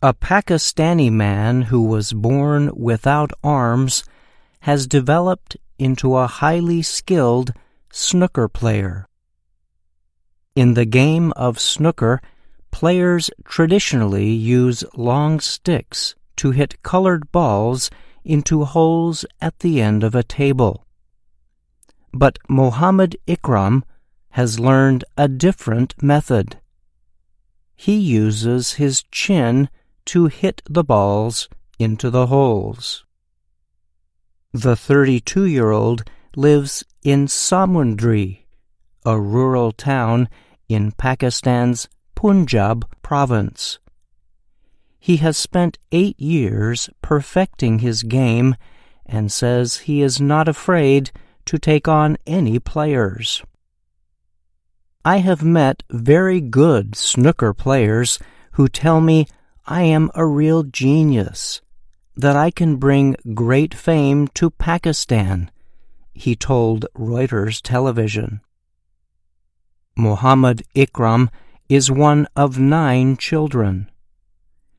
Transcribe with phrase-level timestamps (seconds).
[0.00, 4.04] A Pakistani man who was born without arms
[4.60, 7.52] has developed into a highly skilled
[7.90, 9.08] snooker player.
[10.54, 12.22] In the game of snooker,
[12.70, 17.90] players traditionally use long sticks to hit colored balls
[18.24, 20.86] into holes at the end of a table.
[22.12, 23.82] But Mohammed Ikram
[24.30, 26.60] has learned a different method.
[27.74, 29.68] He uses his chin
[30.08, 33.04] to hit the balls into the holes.
[34.54, 36.02] The 32 year old
[36.34, 38.44] lives in Samundri,
[39.04, 40.30] a rural town
[40.66, 43.78] in Pakistan's Punjab province.
[44.98, 48.56] He has spent eight years perfecting his game
[49.04, 51.10] and says he is not afraid
[51.44, 53.42] to take on any players.
[55.04, 58.18] I have met very good snooker players
[58.52, 59.26] who tell me
[59.70, 61.60] I am a real genius,
[62.16, 65.50] that I can bring great fame to Pakistan,
[66.14, 68.40] he told Reuters television.
[69.94, 71.28] Muhammad Ikram
[71.68, 73.90] is one of nine children.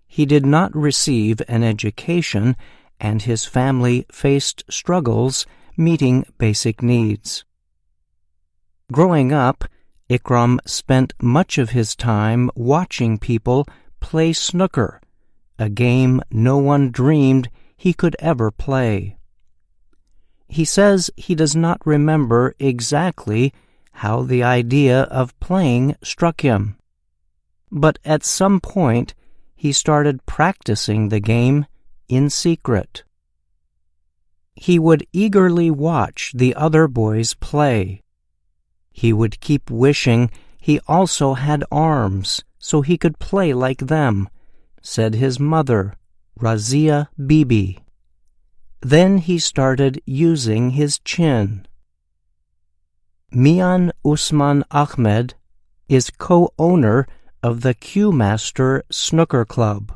[0.08, 2.56] He did not receive an education,
[3.00, 5.46] and his family faced struggles
[5.78, 7.46] meeting basic needs.
[8.92, 9.66] Growing up,
[10.10, 13.68] Ikram spent much of his time watching people
[14.00, 15.02] play snooker,
[15.58, 19.18] a game no one dreamed he could ever play.
[20.48, 23.54] He says he does not remember exactly
[23.92, 26.78] how the idea of playing struck him.
[27.72, 29.14] But at some point,
[29.56, 31.66] he started practicing the game
[32.08, 33.04] in secret.
[34.56, 38.02] He would eagerly watch the other boys play.
[38.92, 44.30] He would keep wishing he also had arms so he could play like them,
[44.82, 45.96] said his mother,
[46.40, 47.80] Razia Bibi.
[48.82, 51.66] Then he started using his chin.
[53.32, 55.36] Mian Usman Ahmed
[55.88, 57.08] is co owner
[57.42, 59.94] of the Q Master Snooker Club.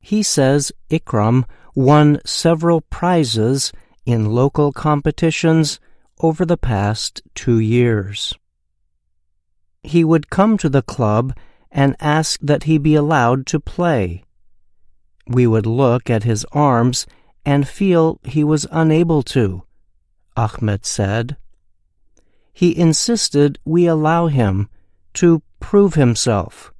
[0.00, 1.44] He says Ikram
[1.74, 3.72] won several prizes
[4.04, 5.80] in local competitions
[6.20, 8.34] over the past two years.
[9.88, 11.34] He would come to the club
[11.70, 14.22] and ask that he be allowed to play.
[15.26, 17.06] We would look at his arms
[17.42, 19.62] and feel he was unable to,
[20.36, 21.38] Ahmed said.
[22.52, 24.68] He insisted we allow him
[25.14, 26.70] to prove himself.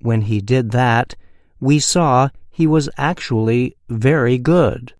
[0.00, 1.16] When he did that,
[1.58, 4.94] we saw he was actually very good.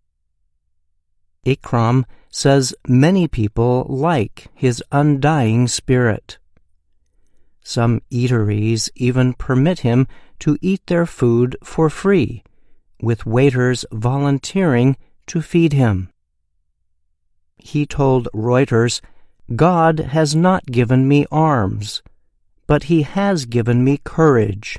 [1.46, 6.38] Ikram says many people like his undying spirit.
[7.68, 10.08] Some eateries even permit him
[10.38, 12.42] to eat their food for free,
[13.02, 14.96] with waiters volunteering
[15.26, 16.08] to feed him.
[17.58, 19.02] He told Reuters,
[19.54, 22.02] God has not given me arms,
[22.66, 24.78] but He has given me courage,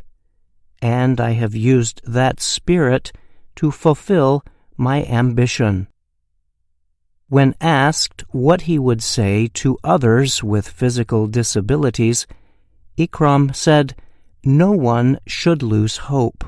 [0.81, 3.11] and I have used that spirit
[3.57, 4.43] to fulfill
[4.77, 5.89] my ambition.
[7.27, 12.25] When asked what he would say to others with physical disabilities,
[12.99, 13.95] Ikram said,
[14.43, 16.43] No one should lose hope.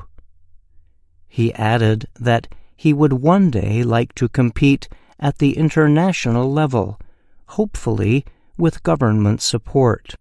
[1.26, 2.46] He added that
[2.76, 4.86] he would one day like to compete
[5.18, 7.00] at the international level,
[7.56, 8.26] hopefully
[8.58, 10.14] with government support.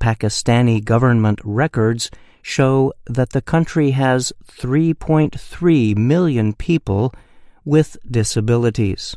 [0.00, 2.10] Pakistani government records
[2.42, 7.14] show that the country has 3.3 million people
[7.64, 9.16] with disabilities.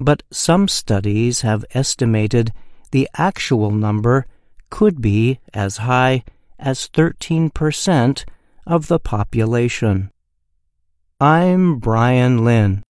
[0.00, 2.52] But some studies have estimated
[2.90, 4.26] the actual number
[4.70, 6.24] could be as high
[6.58, 8.24] as 13%
[8.66, 10.10] of the population.
[11.20, 12.84] I'm Brian Lynn.